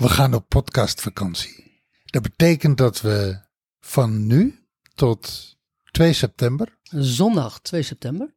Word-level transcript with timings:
We 0.00 0.08
gaan 0.08 0.34
op 0.34 0.48
podcastvakantie. 0.48 1.82
Dat 2.04 2.22
betekent 2.22 2.78
dat 2.78 3.00
we 3.00 3.40
van 3.80 4.26
nu 4.26 4.66
tot 4.94 5.56
2 5.90 6.12
september 6.12 6.78
Zondag 6.82 7.60
2 7.60 7.82
september. 7.82 8.34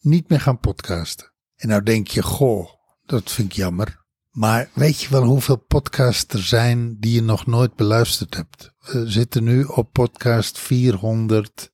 niet 0.00 0.28
meer 0.28 0.40
gaan 0.40 0.58
podcasten. 0.58 1.32
En 1.56 1.68
nou 1.68 1.82
denk 1.82 2.08
je, 2.08 2.22
goh, 2.22 2.68
dat 3.06 3.30
vind 3.30 3.50
ik 3.50 3.56
jammer. 3.56 4.04
Maar 4.30 4.70
weet 4.72 5.00
je 5.00 5.08
wel 5.08 5.24
hoeveel 5.24 5.56
podcasts 5.56 6.34
er 6.34 6.42
zijn 6.42 6.96
die 7.00 7.12
je 7.12 7.22
nog 7.22 7.46
nooit 7.46 7.74
beluisterd 7.74 8.34
hebt? 8.34 8.72
We 8.80 9.10
zitten 9.10 9.44
nu 9.44 9.64
op 9.64 9.92
podcast 9.92 10.58
400. 10.58 11.72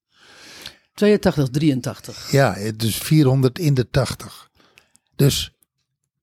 82, 0.95 1.49
83. 1.49 2.31
Ja, 2.31 2.73
dus 2.77 2.97
400 2.97 3.59
in 3.59 3.75
de 3.75 3.91
80. 3.91 4.51
Dus 5.17 5.56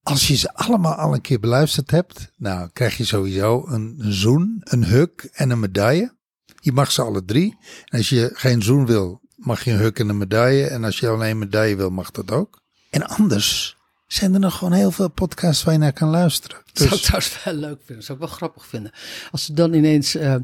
als 0.04 0.28
je 0.28 0.36
ze 0.36 0.54
allemaal 0.54 0.94
al 0.94 1.14
een 1.14 1.22
keer 1.22 1.40
beluisterd 1.40 1.92
hebt, 1.92 2.32
nou 2.38 2.70
krijg 2.74 2.98
je 2.98 3.06
sowieso 3.06 3.66
een 3.68 3.96
zoen, 3.98 4.62
een 4.64 4.84
huk 4.86 5.30
en 5.34 5.50
een 5.50 5.60
medaille. 5.60 6.16
Je 6.60 6.72
mag 6.72 6.92
ze 6.92 7.02
alle 7.02 7.26
drie. 7.26 7.58
En 7.86 7.98
als 7.98 8.10
je 8.10 8.30
geen 8.34 8.62
zoen 8.62 8.86
wil, 8.86 9.22
mag 9.36 9.64
je 9.64 9.72
een 9.72 9.78
huk 9.78 10.00
en 10.00 10.10
een 10.10 10.18
medaille. 10.18 10.68
En 10.68 10.84
als 10.84 11.00
je 11.00 11.08
alleen 11.08 11.32
een 11.32 11.38
medaille 11.38 11.76
wil, 11.76 11.90
mag 11.90 12.12
dat 12.12 12.32
ook. 12.32 12.62
En 12.90 13.08
anders 13.08 13.78
zijn 14.08 14.34
er 14.34 14.40
nog 14.40 14.58
gewoon 14.58 14.74
heel 14.74 14.92
veel 14.92 15.10
podcasts 15.10 15.64
waar 15.64 15.74
je 15.74 15.80
naar 15.80 15.94
kan 15.94 16.10
luisteren. 16.10 16.58
Dat 16.66 16.78
zou 16.78 16.86
ik 16.86 16.92
Dus 16.92 17.02
trouwens 17.02 17.44
wel 17.44 17.54
leuk 17.54 17.78
vinden. 17.78 17.96
Dat 17.96 18.04
zou 18.04 18.18
ik 18.18 18.26
wel 18.26 18.36
grappig 18.36 18.68
vinden. 18.68 18.92
Als 19.32 19.48
er 19.48 19.56
dan 19.56 19.74
ineens 19.74 20.16
eh, 20.16 20.36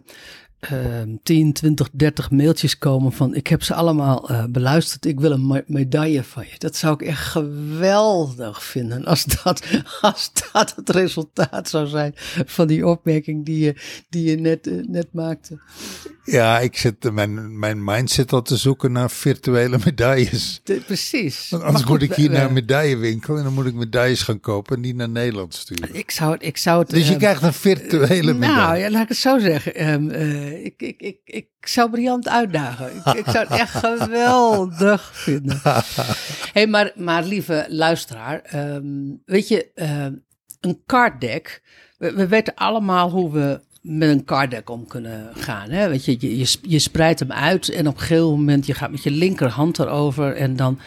eh, 0.59 0.77
10, 1.23 1.53
20, 1.53 1.89
30 1.93 2.31
mailtjes 2.31 2.77
komen 2.77 3.11
van 3.11 3.35
ik 3.35 3.47
heb 3.47 3.63
ze 3.63 3.73
allemaal 3.73 4.29
eh, 4.29 4.43
beluisterd. 4.49 5.05
Ik 5.05 5.19
wil 5.19 5.31
een 5.31 5.47
me- 5.47 5.63
medaille 5.67 6.23
van 6.23 6.43
je. 6.43 6.55
Dat 6.57 6.75
zou 6.75 6.93
ik 6.93 7.01
echt 7.01 7.21
geweldig 7.27 8.63
vinden. 8.63 9.05
Als 9.05 9.23
dat, 9.43 9.63
als 10.01 10.31
dat 10.51 10.73
het 10.75 10.89
resultaat 10.89 11.69
zou 11.69 11.87
zijn 11.87 12.13
van 12.45 12.67
die 12.67 12.87
opmerking 12.87 13.45
die 13.45 13.59
je, 13.59 13.75
die 14.09 14.29
je 14.29 14.35
net, 14.35 14.67
eh, 14.67 14.73
net 14.87 15.07
maakte. 15.13 15.59
ja, 16.23 16.59
ik 16.59 16.77
zit 16.77 17.11
mijn, 17.13 17.59
mijn 17.59 17.83
mind 17.83 18.11
zit 18.11 18.33
al 18.33 18.41
te 18.41 18.57
zoeken 18.57 18.91
naar 18.91 19.11
virtuele 19.11 19.77
medailles. 19.85 20.61
De- 20.63 20.81
precies. 20.85 21.47
Want 21.49 21.63
anders 21.63 21.83
goed, 21.83 21.91
moet 21.91 22.01
ik 22.09 22.13
hier 22.15 22.29
naar 22.29 22.45
een 22.45 22.53
medaillewinkel 22.53 23.37
en 23.37 23.43
dan 23.43 23.53
moet 23.53 23.65
ik 23.65 23.73
medailles 23.73 24.21
gaan 24.23 24.39
kopen 24.39 24.75
en 24.75 24.81
die 24.81 24.95
naar 24.95 25.09
Nederland 25.09 25.53
sturen. 25.53 25.95
Ik 25.95 26.11
zou 26.11 26.35
ik 26.39 26.57
zou 26.57 26.79
het. 26.79 26.89
Dus 26.89 27.07
je 27.07 27.13
eh, 27.13 27.19
krijgt 27.19 27.41
een 27.41 27.53
virtuele 27.53 28.33
medaille. 28.33 28.55
Nou, 28.61 28.77
ja, 28.77 28.89
laat 28.91 29.01
ik 29.03 29.07
het 29.09 29.17
zo 29.17 29.39
zeggen. 29.39 29.75
Ehm, 29.75 30.09
eh, 30.49 30.65
ik, 30.65 30.81
ik, 30.81 31.01
ik, 31.01 31.19
ik 31.23 31.47
zou 31.61 31.89
Briant 31.89 32.27
uitdagen. 32.27 32.95
Ik, 32.95 33.13
ik 33.13 33.25
zou 33.25 33.47
het 33.47 33.59
echt 33.59 33.75
geweldig 33.85 35.11
vinden. 35.13 35.61
hey, 36.53 36.67
maar, 36.67 36.91
maar 36.95 37.23
lieve 37.23 37.65
luisteraar, 37.69 38.41
ehm, 38.41 38.85
weet 39.25 39.47
je, 39.47 39.71
ehm, 39.75 40.13
een 40.59 40.81
card 40.85 41.21
deck. 41.21 41.61
We, 41.97 42.13
we 42.13 42.27
weten 42.27 42.55
allemaal 42.55 43.09
hoe 43.09 43.31
we 43.31 43.59
met 43.81 44.09
een 44.09 44.25
card 44.25 44.51
deck 44.51 44.69
om 44.69 44.87
kunnen 44.87 45.29
gaan. 45.35 45.69
Hè? 45.69 45.89
Weet 45.89 46.05
je, 46.05 46.37
je, 46.37 46.57
je 46.61 46.79
spreidt 46.79 47.19
hem 47.19 47.31
uit 47.31 47.69
en 47.69 47.87
op 47.87 47.93
een 47.93 47.99
gegeven 47.99 48.25
moment 48.25 48.65
je 48.65 48.73
gaat 48.73 48.91
met 48.91 49.03
je 49.03 49.11
linkerhand 49.11 49.79
erover 49.79 50.35
en 50.35 50.55
dan, 50.55 50.79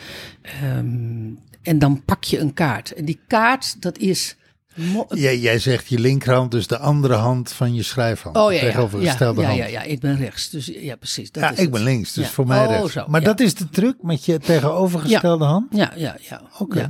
ehm, 0.43 1.31
en 1.63 1.79
dan 1.79 2.03
pak 2.05 2.25
je 2.25 2.39
een 2.39 2.55
kaart. 2.55 2.93
En 2.93 3.05
die 3.05 3.21
kaart, 3.27 3.83
dat 3.83 3.99
is. 3.99 4.37
Mo- 4.75 5.07
Jij, 5.09 5.39
jij 5.39 5.59
zegt 5.59 5.89
je 5.89 5.99
linkerhand, 5.99 6.51
dus 6.51 6.67
de 6.67 6.79
andere 6.79 7.15
hand 7.15 7.53
van 7.53 7.75
je 7.75 7.83
schrijfhand. 7.83 8.37
Oh 8.37 8.43
ja, 8.43 8.49
ja, 8.51 8.55
ja, 8.55 8.61
tegenovergestelde 8.67 9.41
ja, 9.41 9.47
hand. 9.47 9.59
ja, 9.59 9.67
ja, 9.67 9.83
ik 9.83 10.01
ben 10.01 10.17
rechts. 10.17 10.51
Dus 10.51 10.67
ja, 10.67 10.97
precies. 10.97 11.31
Dat 11.33 11.43
Ja, 11.43 11.49
is 11.51 11.57
ik 11.57 11.63
het. 11.63 11.71
ben 11.71 11.83
links, 11.83 12.13
dus 12.13 12.25
Ja. 12.27 12.31
voor 12.31 12.47
mij 12.47 12.65
Oh, 12.67 12.71
rechts. 12.71 12.93
zo, 12.93 13.05
maar 13.09 13.23
dat 13.23 13.41
is 13.41 13.55
de 13.55 13.69
truc 13.69 13.95
met 14.03 14.25
je 14.25 14.39
tegenovergestelde 14.39 15.45
hand? 15.45 15.67
Ja, 15.77 15.93
ja, 15.97 16.17
ja. 16.29 16.43
Oké. 16.59 16.87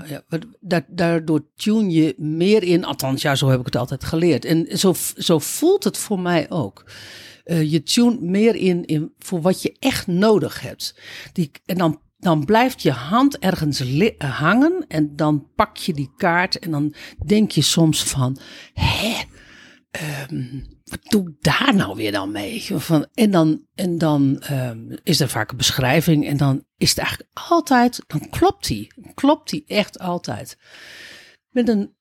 daardoor 0.89 1.45
tune 1.57 1.91
je 1.91 2.15
meer 2.19 2.63
in, 2.63 2.85
althans, 2.85 3.23
ja, 3.23 3.35
zo 3.35 3.49
heb 3.49 3.59
ik 3.61 3.65
het 3.67 3.77
altijd 3.77 4.05
geleerd. 4.05 4.45
En 4.45 4.79
zo, 4.79 4.95
zo 5.17 5.39
voelt 5.39 5.85
het 5.85 5.99
voor 5.99 6.21
mij 6.21 6.51
ook. 6.51 6.85
Eh, 7.45 7.71
je 7.73 7.83
tune 7.83 8.17
meer 8.21 8.55
in, 8.57 8.85
in 8.85 9.13
voor 9.19 9.41
wat 9.41 9.63
je 9.63 9.77
echt 9.79 10.07
nodig 10.07 10.61
hebt. 10.61 10.95
Die, 11.33 11.51
en 11.67 11.79
dan, 11.79 12.01
dan 12.23 12.45
blijft 12.45 12.83
je 12.83 12.91
hand 12.91 13.39
ergens 13.39 13.81
eh, 13.81 14.39
hangen 14.39 14.85
en 14.89 15.17
dan 15.17 15.49
pak 15.55 15.77
je 15.77 15.93
die 15.93 16.13
kaart 16.17 16.59
en 16.59 16.71
dan 16.71 16.95
denk 17.27 17.51
je 17.51 17.63
soms 17.63 18.03
van, 18.03 18.39
hè, 18.73 19.23
ehm, 19.91 20.61
wat 20.85 21.01
doe 21.03 21.29
ik 21.29 21.35
daar 21.41 21.75
nou 21.75 21.97
weer 21.97 22.13
dan 22.13 22.31
mee? 22.31 22.65
Van, 22.65 23.07
en 23.15 23.31
dan, 23.31 23.63
en 23.75 23.99
dan 23.99 24.41
ehm, 24.41 24.97
is 25.03 25.21
er 25.21 25.29
vaak 25.29 25.51
een 25.51 25.57
beschrijving 25.57 26.27
en 26.27 26.37
dan 26.37 26.65
is 26.77 26.89
het 26.89 26.99
eigenlijk 26.99 27.31
altijd, 27.33 28.01
dan 28.07 28.29
klopt 28.31 28.67
die. 28.67 28.93
Klopt 29.15 29.51
die 29.51 29.65
echt 29.67 29.99
altijd. 29.99 30.59
Met 31.51 31.69
een 31.69 31.95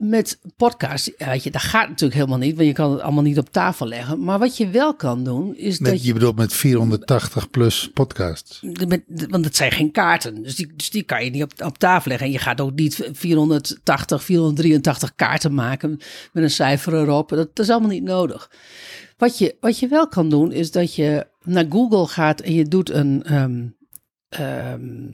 met 0.00 0.38
podcast, 0.56 1.12
weet 1.18 1.42
je, 1.42 1.50
dat 1.50 1.62
gaat 1.62 1.88
natuurlijk 1.88 2.20
helemaal 2.20 2.38
niet, 2.38 2.54
want 2.56 2.66
je 2.66 2.74
kan 2.74 2.90
het 2.92 3.00
allemaal 3.00 3.22
niet 3.22 3.38
op 3.38 3.52
tafel 3.52 3.86
leggen. 3.86 4.24
Maar 4.24 4.38
wat 4.38 4.56
je 4.56 4.68
wel 4.70 4.94
kan 4.94 5.24
doen, 5.24 5.56
is 5.56 5.78
dat 5.78 5.92
Met, 5.92 6.04
je 6.04 6.12
bedoelt 6.12 6.36
met 6.36 6.52
480 6.52 7.50
plus 7.50 7.90
podcasts. 7.94 8.60
met, 8.86 9.02
want 9.28 9.44
het 9.44 9.56
zijn 9.56 9.72
geen 9.72 9.90
kaarten. 9.90 10.42
Dus 10.42 10.54
die, 10.54 10.72
dus 10.76 10.90
die 10.90 11.02
kan 11.02 11.24
je 11.24 11.30
niet 11.30 11.42
op, 11.42 11.52
op 11.64 11.78
tafel 11.78 12.08
leggen. 12.08 12.26
En 12.26 12.32
je 12.32 12.38
gaat 12.38 12.60
ook 12.60 12.74
niet 12.74 13.08
480, 13.12 14.22
483 14.24 15.14
kaarten 15.14 15.54
maken 15.54 16.00
met 16.32 16.42
een 16.42 16.50
cijfer 16.50 16.94
erop. 16.94 17.28
Dat, 17.28 17.56
dat 17.56 17.64
is 17.64 17.70
allemaal 17.70 17.90
niet 17.90 18.02
nodig. 18.02 18.50
Wat 19.16 19.38
je, 19.38 19.56
wat 19.60 19.78
je 19.78 19.88
wel 19.88 20.08
kan 20.08 20.30
doen, 20.30 20.52
is 20.52 20.70
dat 20.70 20.94
je 20.94 21.26
naar 21.44 21.66
Google 21.68 22.06
gaat 22.06 22.40
en 22.40 22.54
je 22.54 22.64
doet 22.64 22.90
een. 22.90 23.22
ehm, 23.22 23.66
ehm, 24.28 25.08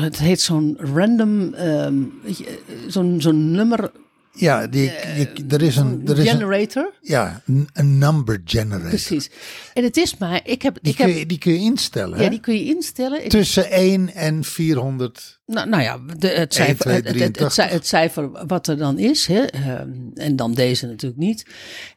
het 0.00 0.18
heet 0.18 0.40
zo'n 0.40 0.76
random. 0.78 1.54
ehm, 1.54 2.02
je, 2.24 2.58
zo'n 2.88 3.20
zo'n 3.20 3.50
nummer. 3.50 3.90
Ja, 4.34 4.66
die, 4.66 4.82
je- 4.82 5.44
er 5.48 5.62
is 5.62 5.76
een, 5.76 6.02
er 6.06 6.18
is 6.18 6.26
een, 6.30 6.38
generator. 6.38 6.92
ja, 7.00 7.42
een, 7.72 7.98
number 7.98 8.40
generator. 8.44 8.88
Precies. 8.88 9.30
En 9.74 9.84
het 9.84 9.96
is 9.96 10.16
maar. 10.18 10.40
Ik 10.44 10.62
heb. 10.62 10.78
Die 10.82 10.92
ik 10.92 10.98
kun, 10.98 11.08
heb 11.08 11.16
je, 11.18 11.26
die 11.26 11.38
kun 11.38 11.52
je 11.52 11.58
instellen. 11.58 12.16
ja, 12.18 12.24
hè? 12.24 12.30
die 12.30 12.40
kun 12.40 12.54
je 12.54 12.64
instellen. 12.64 13.28
Tussen 13.28 13.70
1 13.70 14.14
en 14.14 14.44
400. 14.44 15.40
Nou, 15.46 15.68
nou 15.68 15.82
ja, 15.82 15.98
de, 16.18 16.28
het, 16.28 16.54
cijfer, 16.54 16.76
2, 16.84 16.94
het, 16.94 17.04
het, 17.04 17.14
het, 17.14 17.34
83. 17.34 17.52
cij- 17.52 17.68
het 17.68 17.86
cijfer 17.86 18.46
wat 18.46 18.66
er 18.66 18.76
dan 18.76 18.98
is. 18.98 19.26
Hè, 19.26 19.40
ehm, 19.42 19.92
en 20.14 20.36
dan 20.36 20.54
deze 20.54 20.86
natuurlijk 20.86 21.20
niet. 21.20 21.46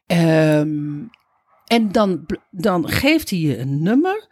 Ehm, 0.06 1.00
en 1.66 1.92
dan, 1.92 2.26
dan 2.52 2.90
geeft 2.90 3.30
hij 3.30 3.40
je 3.40 3.58
een 3.58 3.82
nummer. 3.84 4.28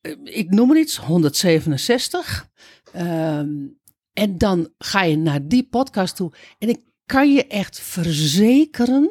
Eh, 0.00 0.12
Ik 0.24 0.50
noem 0.50 0.70
er 0.70 0.76
iets, 0.78 0.96
167. 0.96 2.48
Ehm, 2.92 3.48
en 4.12 4.38
dan 4.38 4.72
ga 4.78 5.02
je 5.02 5.16
naar 5.16 5.46
die 5.48 5.68
podcast 5.70 6.16
toe. 6.16 6.32
En 6.58 6.68
ik 6.68 6.80
kan 7.10 7.32
je 7.32 7.46
echt 7.46 7.80
verzekeren. 7.80 9.10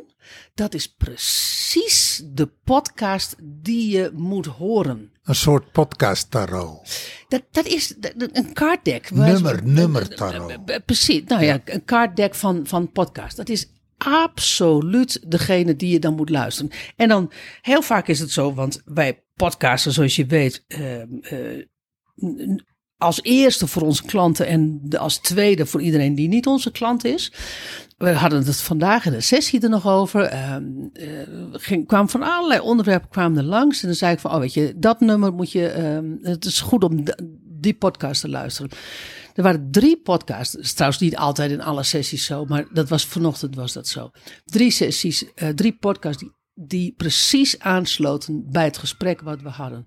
Dat 0.53 0.73
is 0.73 0.87
precies 0.87 2.23
de 2.25 2.49
podcast 2.63 3.35
die 3.41 3.91
je 3.91 4.11
moet 4.13 4.45
horen. 4.45 5.11
Een 5.23 5.35
soort 5.35 5.71
podcast 5.71 6.31
tarot. 6.31 7.01
Dat, 7.27 7.43
dat 7.51 7.65
is 7.65 7.95
een 8.17 8.53
card 8.53 8.85
deck. 8.85 9.11
Nummer, 9.11 9.67
nummer 9.67 10.15
tarot. 10.15 10.85
Precies, 10.85 11.23
nou 11.23 11.43
ja, 11.43 11.61
een 11.65 11.85
card 11.85 12.15
deck 12.15 12.35
van, 12.35 12.67
van 12.67 12.91
podcast. 12.91 13.37
Dat 13.37 13.49
is 13.49 13.67
absoluut 13.97 15.31
degene 15.31 15.75
die 15.75 15.91
je 15.91 15.99
dan 15.99 16.15
moet 16.15 16.29
luisteren. 16.29 16.71
En 16.95 17.07
dan, 17.07 17.31
heel 17.61 17.81
vaak 17.81 18.07
is 18.07 18.19
het 18.19 18.31
zo, 18.31 18.53
want 18.53 18.81
wij 18.85 19.23
podcasten, 19.33 19.91
zoals 19.91 20.15
je 20.15 20.25
weet, 20.25 20.63
ehm, 20.67 21.07
eh, 21.21 21.65
als 22.97 23.21
eerste 23.21 23.67
voor 23.67 23.81
onze 23.81 24.03
klanten 24.03 24.47
en 24.47 24.81
als 24.97 25.17
tweede 25.17 25.65
voor 25.65 25.81
iedereen 25.81 26.15
die 26.15 26.27
niet 26.27 26.47
onze 26.47 26.71
klant 26.71 27.05
is. 27.05 27.31
We 27.99 28.13
hadden 28.13 28.45
het 28.45 28.61
vandaag 28.61 29.05
in 29.05 29.11
de 29.11 29.21
sessie 29.21 29.61
er 29.61 29.69
nog 29.69 29.87
over. 29.87 30.21
eh, 30.21 30.55
ging, 31.51 31.87
kwam 31.87 32.09
van 32.09 32.23
allerlei 32.23 32.59
onderwerpen 32.59 33.09
kwamen 33.09 33.37
er 33.37 33.43
langs. 33.43 33.81
En 33.81 33.87
dan 33.87 33.97
zei 33.97 34.13
ik 34.13 34.19
van, 34.19 34.31
oh 34.31 34.39
weet 34.39 34.53
je, 34.53 34.73
dat 34.77 34.99
nummer 34.99 35.33
moet 35.33 35.51
je, 35.51 35.67
ehm, 35.67 36.15
het 36.21 36.45
is 36.45 36.61
goed 36.61 36.83
om 36.83 37.03
die 37.43 37.73
podcast 37.73 38.21
te 38.21 38.29
luisteren. 38.29 38.71
Er 39.33 39.43
waren 39.43 39.71
drie 39.71 40.01
podcasts. 40.01 40.73
Trouwens 40.73 41.01
niet 41.01 41.17
altijd 41.17 41.51
in 41.51 41.61
alle 41.61 41.83
sessies 41.83 42.25
zo, 42.25 42.45
maar 42.45 42.65
dat 42.73 42.89
was 42.89 43.05
vanochtend 43.05 43.55
was 43.55 43.73
dat 43.73 43.87
zo. 43.87 44.11
Drie 44.45 44.71
sessies, 44.71 45.33
eh, 45.33 45.49
drie 45.49 45.77
podcasts 45.77 46.21
die, 46.21 46.31
die 46.53 46.93
precies 46.97 47.59
aansloten 47.59 48.51
bij 48.51 48.63
het 48.63 48.77
gesprek 48.77 49.21
wat 49.21 49.41
we 49.41 49.49
hadden. 49.49 49.85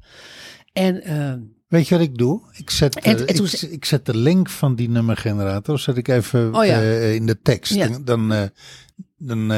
En 0.73 1.03
ehm, 1.03 1.41
Weet 1.69 1.89
je 1.89 1.95
wat 1.95 2.05
ik 2.05 2.17
doe? 2.19 2.41
Ik 2.53 2.71
zet, 2.71 3.01
En- 3.01 3.15
eh, 3.17 3.29
en 3.29 3.35
toen 3.35 3.47
ik, 3.47 3.53
ik 3.63 3.85
zet 3.85 4.07
de 4.07 4.17
link 4.17 4.49
van 4.51 4.75
die 4.75 4.89
nummergenerator 4.91 5.79
zet 5.79 5.97
ik 5.97 6.09
even 6.09 6.55
Oh 6.55 6.65
ja. 6.65 6.81
eh, 6.81 7.15
in 7.15 7.27
de 7.27 7.41
tekst. 7.41 7.75
Ja. 7.75 7.89
Dan, 7.89 8.05
dan, 8.05 8.33
eh, 8.33 8.49
dan 9.17 9.51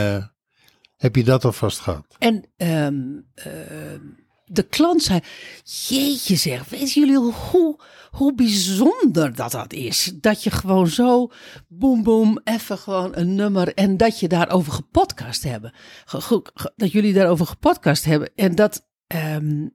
Heb 0.97 1.17
je 1.17 1.25
dat 1.25 1.45
alvast 1.45 1.79
gehad? 1.79 2.07
En 2.19 2.45
ehm, 2.57 3.03
ehm, 3.35 4.01
de 4.45 4.63
klant 4.63 5.03
zei: 5.03 5.21
Jeetje, 5.65 6.37
zeg, 6.37 6.69
weten 6.69 7.01
jullie 7.01 7.17
hoe, 7.33 7.81
hoe 8.11 8.35
bijzonder 8.35 9.35
dat 9.35 9.51
dat 9.51 9.73
is? 9.73 10.13
Dat 10.21 10.43
je 10.43 10.51
gewoon 10.51 10.87
zo, 10.89 11.31
boem, 11.69 12.03
boem, 12.03 12.41
even 12.45 12.79
gewoon 12.79 13.17
een 13.17 13.35
nummer. 13.35 13.75
En 13.75 13.97
dat 13.97 14.21
je 14.21 14.29
daarover 14.29 14.73
gepodcast 14.73 15.43
hebben. 15.43 15.73
Ge- 16.05 16.73
dat 16.77 16.93
jullie 16.93 17.13
daarover 17.13 17.47
gepodcast 17.47 18.05
hebben. 18.05 18.31
En 18.35 18.55
dat, 18.55 18.87
en 19.07 19.73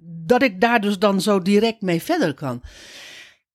dat 0.00 0.42
ik 0.42 0.60
daar 0.60 0.80
dus 0.80 0.98
dan 0.98 1.20
zo 1.20 1.42
direct 1.42 1.80
mee 1.80 2.02
verder 2.02 2.34
kan. 2.34 2.62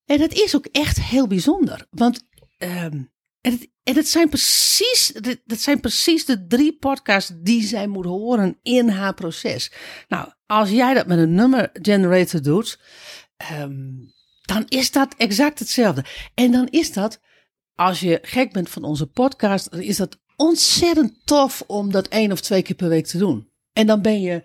En 0.04 0.18
dat 0.18 0.32
is 0.32 0.56
ook 0.56 0.66
echt 0.66 1.00
heel 1.00 1.26
bijzonder. 1.26 1.86
Want 1.90 2.26
ehm, 2.58 3.02
en, 3.44 3.52
het, 3.52 3.68
en 3.82 3.96
het 3.96 4.08
zijn 4.08 4.28
precies, 4.28 5.12
dat 5.44 5.60
zijn 5.60 5.80
precies 5.80 6.24
de 6.24 6.46
drie 6.46 6.76
podcasts 6.76 7.32
die 7.34 7.62
zij 7.62 7.86
moet 7.86 8.04
horen 8.04 8.58
in 8.62 8.88
haar 8.88 9.14
proces. 9.14 9.72
Nou, 10.08 10.28
als 10.46 10.70
jij 10.70 10.94
dat 10.94 11.06
met 11.06 11.18
een 11.18 11.34
nummer 11.34 11.70
generator 11.72 12.42
doet, 12.42 12.78
ehm, 13.36 13.74
dan 14.42 14.64
is 14.68 14.90
dat 14.90 15.14
exact 15.16 15.58
hetzelfde. 15.58 16.04
En 16.34 16.52
dan 16.52 16.66
is 16.68 16.92
dat, 16.92 17.20
als 17.74 18.00
je 18.00 18.18
gek 18.22 18.52
bent 18.52 18.70
van 18.70 18.84
onze 18.84 19.06
podcast, 19.06 19.74
is 19.74 19.96
dat 19.96 20.18
ontzettend 20.36 21.26
tof 21.26 21.62
om 21.66 21.90
dat 21.90 22.08
één 22.08 22.32
of 22.32 22.40
twee 22.40 22.62
keer 22.62 22.76
per 22.76 22.88
week 22.88 23.06
te 23.06 23.18
doen. 23.18 23.48
En 23.74 23.86
dan 23.86 24.02
ben 24.02 24.20
je, 24.20 24.44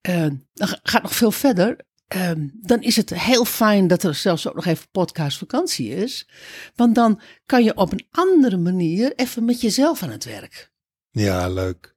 eh, 0.00 0.26
dan 0.52 0.78
gaat 0.82 1.02
nog 1.02 1.14
veel 1.14 1.30
verder. 1.30 1.76
Ehm, 2.08 2.48
dan 2.52 2.82
is 2.82 2.96
het 2.96 3.10
heel 3.14 3.44
fijn 3.44 3.86
dat 3.86 4.02
er 4.02 4.14
zelfs 4.14 4.48
ook 4.48 4.54
nog 4.54 4.66
even 4.66 4.90
podcastvakantie 4.90 5.94
is. 5.94 6.28
Want 6.74 6.94
dan 6.94 7.20
kan 7.46 7.64
je 7.64 7.76
op 7.76 7.92
een 7.92 8.06
andere 8.10 8.56
manier 8.56 9.12
even 9.16 9.44
met 9.44 9.60
jezelf 9.60 10.02
aan 10.02 10.10
het 10.10 10.24
werk. 10.24 10.72
Ja, 11.10 11.48
leuk. 11.48 11.94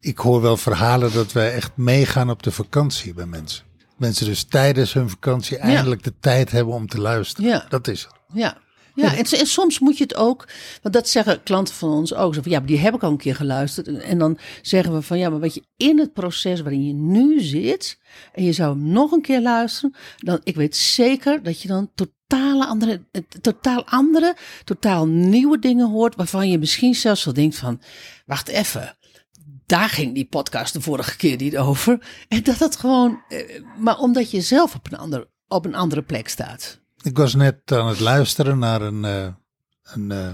Ik 0.00 0.18
hoor 0.18 0.40
wel 0.40 0.56
verhalen 0.56 1.12
dat 1.12 1.32
wij 1.32 1.54
echt 1.54 1.76
meegaan 1.76 2.30
op 2.30 2.42
de 2.42 2.52
vakantie 2.52 3.14
bij 3.14 3.26
mensen. 3.26 3.64
Mensen 3.96 4.26
dus 4.26 4.44
tijdens 4.44 4.92
hun 4.92 5.10
vakantie 5.10 5.58
eindelijk 5.58 6.02
de 6.02 6.18
tijd 6.20 6.50
hebben 6.50 6.74
om 6.74 6.86
te 6.86 7.00
luisteren. 7.00 7.50
Ja. 7.50 7.66
Dat 7.68 7.88
is 7.88 8.02
het. 8.02 8.12
Ja. 8.32 8.62
Ja, 8.94 9.16
en, 9.16 9.26
soms 9.46 9.78
moet 9.78 9.98
je 9.98 10.02
het 10.02 10.14
ook, 10.14 10.48
want 10.82 10.94
dat 10.94 11.08
zeggen 11.08 11.42
klanten 11.42 11.74
van 11.74 11.90
ons 11.90 12.14
ook. 12.14 12.34
Zo 12.34 12.42
van, 12.42 12.52
ja, 12.52 12.60
die 12.60 12.78
heb 12.78 12.94
ik 12.94 13.02
al 13.02 13.10
een 13.10 13.16
keer 13.16 13.34
geluisterd. 13.34 13.88
En, 13.88 14.18
dan 14.18 14.38
zeggen 14.62 14.94
we 14.94 15.02
van, 15.02 15.18
ja, 15.18 15.30
maar 15.30 15.40
weet 15.40 15.54
je, 15.54 15.64
in 15.76 15.98
het 15.98 16.12
proces 16.12 16.60
waarin 16.60 16.86
je 16.86 16.92
nu 16.92 17.40
zit, 17.40 17.98
en 18.32 18.44
je 18.44 18.52
zou 18.52 18.78
hem 18.78 18.88
nog 18.88 19.12
een 19.12 19.22
keer 19.22 19.40
luisteren, 19.40 19.94
dan, 20.16 20.40
ik 20.42 20.54
weet 20.54 20.76
zeker 20.76 21.42
dat 21.42 21.62
je 21.62 21.68
dan 21.68 21.90
totale 21.94 22.66
andere, 22.66 23.04
eh, 23.10 23.22
totaal 23.40 23.86
andere, 23.86 24.36
totaal 24.64 25.06
nieuwe 25.06 25.58
dingen 25.58 25.90
hoort, 25.90 26.14
waarvan 26.16 26.50
je 26.50 26.58
misschien 26.58 26.94
zelfs 26.94 27.24
wel 27.24 27.34
denkt 27.34 27.56
van, 27.56 27.80
wacht 28.26 28.48
even, 28.48 28.96
daar 29.66 29.88
ging 29.88 30.14
die 30.14 30.26
podcast 30.26 30.72
de 30.72 30.80
vorige 30.80 31.16
keer 31.16 31.36
niet 31.36 31.58
over. 31.58 32.24
En 32.28 32.42
dat 32.42 32.58
het 32.58 32.76
gewoon, 32.76 33.22
eh, 33.28 33.62
maar 33.78 33.98
omdat 33.98 34.30
je 34.30 34.40
zelf 34.40 34.74
op 34.74 34.92
een, 34.92 34.98
ander, 34.98 35.28
op 35.48 35.64
een 35.64 35.74
andere 35.74 36.02
plek 36.02 36.28
staat. 36.28 36.82
Ik 37.04 37.16
was 37.16 37.34
net 37.34 37.72
aan 37.72 37.88
het 37.88 38.00
luisteren 38.00 38.58
naar 38.58 38.82
een. 38.82 39.04
eh, 39.04 39.26
een 39.82 40.10
eh, 40.10 40.32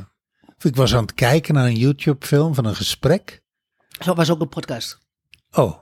of 0.56 0.64
ik 0.64 0.76
was 0.76 0.94
aan 0.94 1.02
het 1.02 1.14
kijken 1.14 1.54
naar 1.54 1.66
een 1.66 1.76
YouTube-film 1.76 2.54
van 2.54 2.64
een 2.64 2.76
gesprek. 2.76 3.42
Zo 4.00 4.14
was 4.14 4.30
ook 4.30 4.40
een 4.40 4.48
podcast. 4.48 4.98
Oh, 5.52 5.78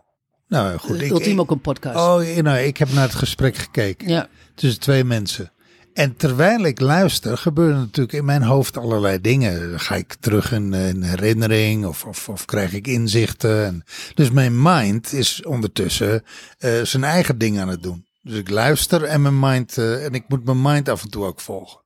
nou 0.47 0.79
goed. 0.79 1.01
Ik, 1.01 1.11
Ultiem 1.11 1.41
ook 1.41 1.51
een 1.51 1.61
podcast. 1.61 1.97
oh, 1.97 2.43
nou, 2.43 2.59
ik 2.59 2.77
heb 2.77 2.93
naar 2.93 3.03
het 3.03 3.15
gesprek 3.15 3.57
gekeken. 3.57 4.09
Ja, 4.09 4.29
tussen 4.55 4.81
twee 4.81 5.05
mensen. 5.05 5.53
En 5.93 6.17
terwijl 6.17 6.65
ik 6.65 6.81
luister, 6.81 7.39
gebeuren 7.39 7.79
natuurlijk 7.79 8.17
in 8.17 8.25
mijn 8.25 8.43
hoofd 8.43 8.77
allerlei 8.77 9.21
dingen. 9.21 9.71
Dan 9.71 9.81
ga 9.81 9.95
ik 9.95 10.15
terug 10.15 10.53
in, 10.53 10.75
eh, 10.75 10.89
in 10.89 11.03
herinnering 11.03 11.87
of, 11.87 12.05
of, 12.05 12.29
of 12.29 12.45
krijg 12.45 12.73
ik 12.73 12.87
inzichten. 12.87 13.65
En, 13.65 13.83
dus 14.15 14.31
mijn 14.31 14.63
mind 14.63 15.13
is 15.13 15.45
ondertussen 15.45 16.23
eh, 16.59 16.83
zijn 16.83 17.05
eigen 17.05 17.39
ding 17.39 17.61
aan 17.61 17.69
het 17.69 17.83
doen. 17.83 18.07
Dus 18.23 18.37
ik 18.37 18.51
luister 18.51 19.03
en 19.05 19.23
mijn 19.23 19.39
mind, 19.39 19.79
eh, 19.79 20.05
en 20.05 20.13
ik 20.13 20.25
moet 20.29 20.45
mijn 20.45 20.63
mind 20.63 20.89
af 20.89 21.03
en 21.03 21.11
toe 21.11 21.25
ook 21.25 21.41
volgen. 21.41 21.81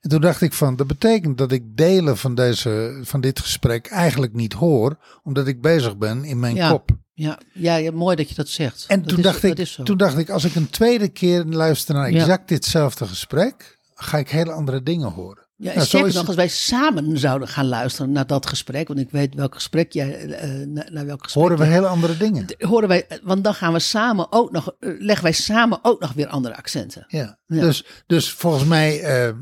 En 0.00 0.10
toen 0.10 0.20
dacht 0.20 0.40
ik 0.40 0.52
van, 0.52 0.76
dat 0.76 0.86
betekent 0.86 1.38
dat 1.38 1.52
ik 1.52 1.76
delen 1.76 2.16
van, 2.16 2.34
deze, 2.34 3.00
van 3.02 3.20
dit 3.20 3.40
gesprek 3.40 3.86
eigenlijk 3.86 4.32
niet 4.34 4.52
hoor, 4.52 4.98
omdat 5.22 5.46
ik 5.46 5.60
bezig 5.60 5.96
ben 5.96 6.24
in 6.24 6.38
mijn 6.40 6.54
Ja. 6.54 6.70
kop. 6.70 6.90
ja, 7.14 7.38
ja, 7.52 7.76
ja, 7.76 7.90
mooi 7.92 8.16
dat 8.16 8.28
je 8.28 8.34
dat 8.34 8.48
zegt. 8.48 8.84
En 8.88 8.98
Dat 9.00 9.08
toen, 9.08 9.18
is- 9.18 9.24
dacht 9.24 9.42
ik, 9.42 9.56
toen 9.84 9.96
dacht 9.96 10.18
ik, 10.18 10.30
als 10.30 10.44
ik 10.44 10.54
een 10.54 10.70
tweede 10.70 11.08
keer 11.08 11.44
luister 11.44 11.94
naar 11.94 12.10
Ja. 12.10 12.18
exact 12.20 12.48
ditzelfde 12.48 13.06
gesprek, 13.06 13.78
ga 13.94 14.18
ik 14.18 14.30
hele 14.30 14.52
andere 14.52 14.82
dingen 14.82 15.10
horen. 15.10 15.46
Ja, 15.60 15.70
en 15.70 15.76
Nou, 15.76 15.88
zeker 15.88 16.06
is 16.08 16.14
nog 16.14 16.26
als 16.26 16.36
wij 16.36 16.48
samen 16.48 17.18
zouden 17.18 17.48
gaan 17.48 17.66
luisteren 17.66 18.12
naar 18.12 18.26
dat 18.26 18.46
gesprek, 18.46 18.88
want 18.88 19.00
ik 19.00 19.10
weet 19.10 19.34
welk 19.34 19.54
gesprek 19.54 19.92
jij, 19.92 20.26
eh, 20.30 20.50
naar, 20.66 21.06
welk 21.06 21.22
gesprek 21.22 21.42
Horen 21.42 21.58
we 21.58 21.64
jij- 21.64 21.72
hele 21.72 21.86
andere 21.86 22.16
dingen. 22.16 22.46
horen 22.58 22.88
wij, 22.88 23.06
want 23.22 23.44
dan 23.44 23.54
gaan 23.54 23.72
we 23.72 23.78
samen 23.78 24.32
ook 24.32 24.50
nog, 24.52 24.74
eh, 24.80 24.90
leggen 24.98 25.24
wij 25.24 25.32
samen 25.32 25.78
ook 25.82 26.00
nog 26.00 26.12
weer 26.12 26.26
andere 26.26 26.56
accenten. 26.56 27.04
Ja. 27.08 27.38
Ja. 27.46 27.60
Dus, 27.60 27.84
dus 28.06 28.32
volgens 28.32 28.64
mij, 28.64 29.00
eh, 29.02 29.32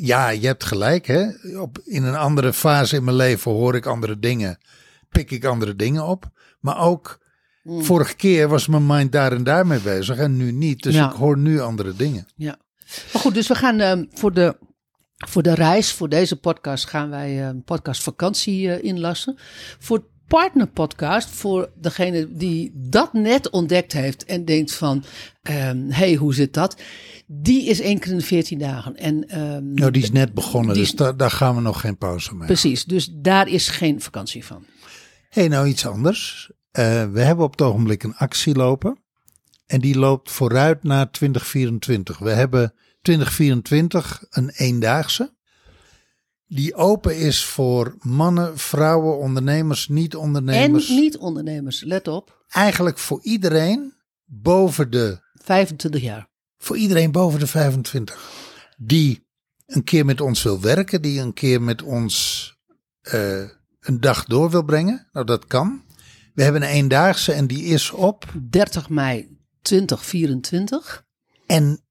ja, 0.00 0.28
je 0.28 0.46
hebt 0.46 0.64
gelijk. 0.64 1.06
Hè? 1.06 1.28
Op, 1.60 1.78
in 1.84 2.02
een 2.04 2.16
andere 2.16 2.52
fase 2.52 2.96
in 2.96 3.04
mijn 3.04 3.16
leven 3.16 3.50
hoor 3.50 3.74
ik 3.74 3.86
andere 3.86 4.18
dingen, 4.18 4.58
pik 5.08 5.30
ik 5.30 5.44
andere 5.44 5.76
dingen 5.76 6.06
op. 6.06 6.30
Maar 6.60 6.78
ook, 6.80 7.20
Mm. 7.62 7.84
vorige 7.84 8.14
keer 8.16 8.48
was 8.48 8.66
mijn 8.66 8.86
mind 8.86 9.12
daar 9.12 9.32
en 9.32 9.44
daar 9.44 9.66
mee 9.66 9.80
bezig 9.80 10.16
en 10.16 10.36
nu 10.36 10.52
niet. 10.52 10.82
Dus 10.82 10.94
Ja. 10.94 11.08
ik 11.10 11.16
hoor 11.16 11.38
nu 11.38 11.60
andere 11.60 11.94
dingen. 11.96 12.26
Ja. 12.36 12.56
Maar 13.12 13.22
goed, 13.22 13.34
dus 13.34 13.48
we 13.48 13.54
gaan 13.54 13.80
ehm, 13.80 14.04
voor, 14.12 14.32
de, 14.34 14.56
voor 15.28 15.42
de 15.42 15.54
reis, 15.54 15.92
voor 15.92 16.08
deze 16.08 16.36
podcast, 16.36 16.86
gaan 16.88 17.10
wij 17.10 17.48
een 17.48 17.62
podcast 17.64 18.02
vakantie 18.02 18.72
eh, 18.72 18.84
inlassen. 18.84 19.36
Voor 19.78 19.96
het 19.96 20.06
partnerpodcast, 20.26 21.30
voor 21.30 21.70
degene 21.80 22.28
die 22.36 22.70
dat 22.74 23.12
net 23.12 23.50
ontdekt 23.50 23.92
heeft 23.92 24.24
en 24.24 24.44
denkt 24.44 24.72
van, 24.74 25.04
hé, 25.42 25.74
hey, 25.88 26.14
hoe 26.14 26.34
zit 26.34 26.54
dat? 26.54 26.76
Die 27.26 27.64
is 27.66 27.80
één 27.80 27.98
keer 27.98 28.10
in 28.12 28.18
de 28.18 28.24
14 28.24 28.58
dagen. 28.58 28.96
En, 28.96 29.28
ehm, 29.28 29.74
Nou, 29.74 29.90
die 29.90 30.02
is 30.02 30.10
net 30.10 30.34
begonnen, 30.34 30.74
Die- 30.74 30.82
dus 30.82 30.92
da- 30.92 31.12
daar 31.12 31.30
gaan 31.30 31.54
we 31.54 31.60
nog 31.60 31.80
geen 31.80 31.98
pauze 31.98 32.34
mee. 32.34 32.46
Precies, 32.46 32.84
dus 32.84 33.08
daar 33.12 33.48
is 33.48 33.68
geen 33.68 34.00
vakantie 34.00 34.44
van. 34.44 34.64
hey, 35.28 35.48
nou 35.48 35.66
iets 35.68 35.86
anders. 35.86 36.50
Eh, 36.70 37.10
we 37.10 37.20
hebben 37.20 37.44
op 37.44 37.50
het 37.50 37.62
ogenblik 37.62 38.02
een 38.02 38.16
actie 38.16 38.54
lopen. 38.54 38.98
En 39.66 39.80
die 39.80 39.98
loopt 39.98 40.30
vooruit 40.30 40.82
naar 40.82 41.10
2024. 41.10 42.18
We 42.18 42.30
hebben 42.30 42.74
2024 43.02 44.24
een 44.30 44.50
eendaagse. 44.50 45.34
Die 46.46 46.74
open 46.74 47.16
is 47.16 47.44
voor 47.44 47.96
mannen, 47.98 48.58
vrouwen, 48.58 49.18
ondernemers, 49.18 49.88
En 49.88 49.94
niet-ondernemers. 49.94 50.88
niet-ondernemers, 50.88 51.82
let 51.82 52.08
op, 52.08 52.40
Eigenlijk 52.48 52.98
voor 52.98 53.22
iedereen 53.22 53.94
boven 54.24 54.90
de, 54.90 55.18
25 55.34 56.00
jaar. 56.02 56.28
voor 56.58 56.76
iedereen 56.76 57.12
boven 57.12 57.40
de 57.40 57.46
25. 57.46 58.30
Die 58.76 59.26
een 59.66 59.84
keer 59.84 60.04
met 60.04 60.20
ons 60.20 60.42
wil 60.42 60.60
werken, 60.60 61.02
die 61.02 61.20
een 61.20 61.32
keer 61.32 61.62
met 61.62 61.82
ons 61.82 62.46
eh, 63.00 63.48
een 63.80 64.00
dag 64.00 64.24
door 64.24 64.50
wil 64.50 64.62
brengen. 64.62 65.08
Nou, 65.12 65.26
dat 65.26 65.46
kan. 65.46 65.84
We 66.34 66.42
hebben 66.42 66.62
een 66.62 66.68
eendaagse 66.68 67.32
en 67.32 67.46
die 67.46 67.64
is 67.64 67.90
op. 67.90 68.24
30 68.50 68.88
mei 68.88 69.38
2024. 69.62 71.04
En 71.46 71.84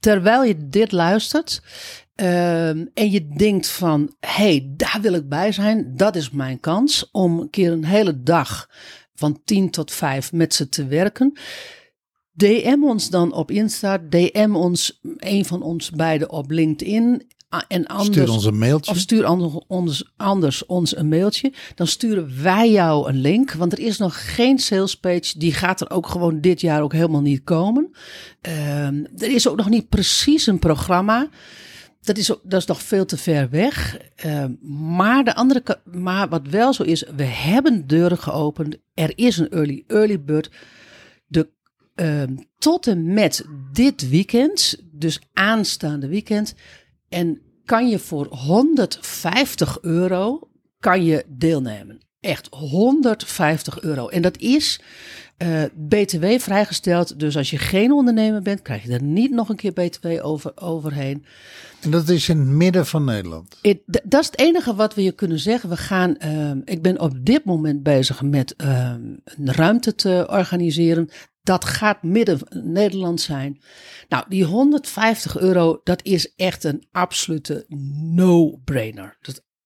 terwijl 0.00 0.44
je 0.44 0.68
dit 0.68 0.92
luistert 0.92 1.62
ehm, 2.14 2.86
en 2.94 3.10
je 3.10 3.28
denkt 3.28 3.68
van, 3.68 4.14
hey, 4.20 4.72
daar 4.76 4.98
wil 5.00 5.12
ik 5.12 5.28
bij 5.28 5.52
zijn, 5.52 5.96
dat 5.96 6.16
is 6.16 6.30
mijn 6.30 6.60
kans 6.60 7.10
om 7.10 7.40
een 7.40 7.50
keer 7.50 7.72
een 7.72 7.84
hele 7.84 8.22
dag 8.22 8.68
van 9.14 9.40
10 9.44 9.70
tot 9.70 9.92
5 9.92 10.32
met 10.32 10.54
ze 10.54 10.68
te 10.68 10.86
werken. 10.86 11.32
DM 12.32 12.84
ons 12.84 13.10
dan 13.10 13.32
op 13.32 13.50
Insta, 13.50 13.98
DM 13.98 14.54
ons, 14.54 15.00
een 15.16 15.44
van 15.44 15.62
ons 15.62 15.90
beiden 15.90 16.30
op 16.30 16.50
LinkedIn. 16.50 17.26
A- 17.54 17.64
En 17.68 17.86
anders, 17.86 18.08
stuur 18.08 18.30
ons 18.30 18.44
een 18.44 18.58
mailtje. 18.58 18.90
of 18.92 18.98
stuur 18.98 19.28
ons, 19.66 20.04
anders 20.16 20.66
ons 20.66 20.96
een 20.96 21.08
mailtje. 21.08 21.52
Dan 21.74 21.86
sturen 21.86 22.42
wij 22.42 22.70
jou 22.70 23.08
een 23.08 23.20
link. 23.20 23.52
Want 23.52 23.72
er 23.72 23.78
is 23.78 23.98
nog 23.98 24.34
geen 24.34 24.58
sales 24.58 24.96
page. 24.96 25.38
Die 25.38 25.54
gaat 25.54 25.80
er 25.80 25.90
ook 25.90 26.06
gewoon 26.08 26.40
dit 26.40 26.60
jaar 26.60 26.82
ook 26.82 26.92
helemaal 26.92 27.20
niet 27.20 27.44
komen. 27.44 27.90
Ehm, 28.40 29.04
er 29.16 29.30
is 29.34 29.48
ook 29.48 29.56
nog 29.56 29.68
niet 29.68 29.88
precies 29.88 30.46
een 30.46 30.58
programma. 30.58 31.28
Dat 32.02 32.16
is, 32.18 32.26
dat 32.26 32.60
is 32.60 32.66
nog 32.66 32.82
veel 32.82 33.04
te 33.04 33.16
ver 33.16 33.50
weg. 33.50 33.98
Ehm, 34.16 34.52
maar, 34.96 35.24
de 35.24 35.34
andere, 35.34 35.62
maar 35.84 36.28
wat 36.28 36.46
wel 36.48 36.72
zo 36.72 36.82
is, 36.82 37.04
we 37.16 37.24
hebben 37.24 37.86
deuren 37.86 38.18
geopend. 38.18 38.76
Er 38.94 39.12
is 39.18 39.36
een 39.36 39.48
early, 39.50 39.84
early 39.86 40.20
bird. 40.22 40.50
De, 41.26 41.48
ehm, 41.94 42.36
tot 42.58 42.86
en 42.86 43.12
met 43.14 43.44
dit 43.72 44.08
weekend, 44.08 44.76
dus 44.92 45.20
aanstaande 45.32 46.08
weekend. 46.08 46.54
En 47.10 47.42
kan 47.64 47.88
je 47.88 47.98
voor 47.98 48.26
150 48.26 49.78
euro 49.80 50.48
kan 50.78 51.04
je 51.04 51.24
deelnemen. 51.28 52.00
Echt 52.20 52.48
150 52.50 53.80
euro. 53.80 54.08
En 54.08 54.22
dat 54.22 54.38
is 54.38 54.80
uh, 55.42 55.62
BTW 55.74 56.24
vrijgesteld. 56.38 57.18
Dus 57.18 57.36
als 57.36 57.50
je 57.50 57.58
geen 57.58 57.92
ondernemer 57.92 58.42
bent, 58.42 58.62
krijg 58.62 58.82
je 58.82 58.92
er 58.92 59.02
niet 59.02 59.30
nog 59.30 59.48
een 59.48 59.56
keer 59.56 59.72
BTW 59.72 60.06
over, 60.22 60.52
overheen. 60.54 61.24
En 61.80 61.90
dat 61.90 62.08
is 62.08 62.28
in 62.28 62.38
het 62.38 62.48
midden 62.48 62.86
van 62.86 63.04
Nederland. 63.04 63.56
dat 63.84 64.20
is 64.20 64.26
het 64.26 64.38
enige 64.38 64.74
wat 64.74 64.94
we 64.94 65.02
je 65.02 65.12
kunnen 65.12 65.38
zeggen. 65.38 65.68
We 65.68 65.76
gaan, 65.76 66.16
uh, 66.24 66.50
ik 66.64 66.82
ben 66.82 67.00
op 67.00 67.12
dit 67.22 67.44
moment 67.44 67.82
bezig 67.82 68.22
met 68.22 68.54
uh, 68.56 68.94
een 69.24 69.52
ruimte 69.52 69.94
te 69.94 70.26
organiseren. 70.30 71.08
Dat 71.42 71.64
gaat 71.64 72.02
midden 72.02 72.38
Nederland 72.64 73.20
zijn. 73.20 73.60
Nou, 74.08 74.24
die 74.28 74.44
150 74.44 75.38
euro, 75.38 75.80
dat 75.84 76.04
is 76.04 76.34
echt 76.36 76.64
een 76.64 76.84
absolute 76.92 77.64
no-brainer. 78.14 79.16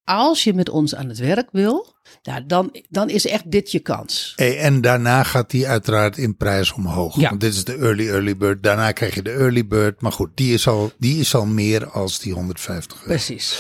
Als 0.05 0.45
je 0.45 0.55
met 0.55 0.69
ons 0.69 0.95
aan 0.95 1.09
het 1.09 1.19
werk 1.19 1.49
wil, 1.53 1.95
nou, 2.23 2.47
dan, 2.47 2.77
dan 2.89 3.11
is 3.11 3.27
echt 3.27 3.51
dit 3.51 3.71
je 3.71 3.79
kans. 3.79 4.33
Hey, 4.37 4.59
en 4.59 4.81
daarna 4.81 5.23
gaat 5.23 5.51
die 5.51 5.69
uiteraard 5.69 6.19
in 6.19 6.37
prijs 6.37 6.73
omhoog. 6.73 7.17
Ja. 7.17 7.29
Want 7.29 7.41
dit 7.41 7.55
is 7.55 7.65
de 7.65 7.77
early 7.77 8.09
early 8.09 8.37
bird. 8.37 8.63
Daarna 8.63 8.93
krijg 8.93 9.15
je 9.15 9.23
de 9.23 9.33
early 9.33 9.67
bird. 9.67 10.01
Maar 10.01 10.13
goed, 10.13 10.31
die 10.35 10.55
is 10.55 10.69
al, 10.69 10.93
die 10.99 11.21
is 11.21 11.35
al 11.35 11.47
meer 11.47 11.91
als 11.91 12.19
die 12.19 12.33
150 12.33 12.97
euro. 12.97 13.09
Precies. 13.09 13.59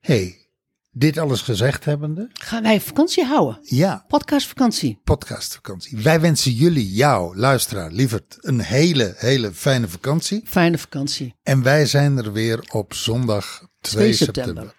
hey, 0.00 0.40
dit 0.92 1.18
alles 1.18 1.40
gezegd 1.40 1.84
hebbende. 1.84 2.28
Gaan 2.32 2.62
wij 2.62 2.80
vakantie 2.80 3.24
houden? 3.24 3.58
Ja. 3.62 4.04
Podcastvakantie. 4.08 5.00
Podcastvakantie. 5.04 5.98
Wij 5.98 6.20
wensen 6.20 6.52
jullie, 6.52 6.92
jou, 6.92 7.36
luisteraar, 7.36 7.90
lieverd, 7.90 8.36
een 8.40 8.60
hele, 8.60 9.14
hele 9.16 9.52
fijne 9.52 9.88
vakantie. 9.88 10.42
Fijne 10.44 10.78
vakantie. 10.78 11.34
En 11.42 11.62
wij 11.62 11.86
zijn 11.86 12.16
er 12.16 12.32
weer 12.32 12.64
op 12.70 12.94
zondag 12.94 13.68
2, 13.80 14.12
september. 14.12 14.44
september. 14.44 14.78